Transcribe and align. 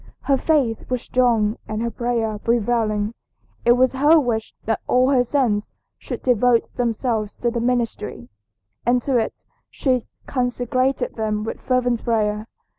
Her 0.21 0.35
faith 0.35 0.89
was 0.89 1.03
strong 1.03 1.57
and 1.67 1.79
her 1.83 1.91
prayer 1.91 2.39
prevailing. 2.39 3.13
It 3.65 3.73
was 3.73 3.93
her 3.93 4.19
wish 4.19 4.51
that 4.65 4.79
all 4.87 5.11
her 5.11 5.23
sons 5.23 5.71
should 5.99 6.23
devote 6.23 6.73
themselves 6.75 7.35
to 7.35 7.51
the 7.51 7.59
ministry, 7.61 8.27
and 8.83 8.99
to 9.03 9.17
it 9.19 9.43
she 9.69 10.07
consecrated 10.25 11.17
them 11.17 11.43
with 11.43 11.61
fervent 11.61 12.03
prayer. 12.03 12.47